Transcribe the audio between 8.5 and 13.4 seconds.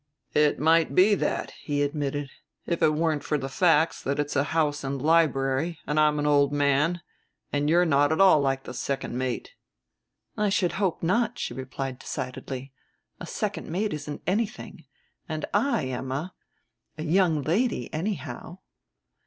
the second mate." "I should hope not," she replied decidedly. "A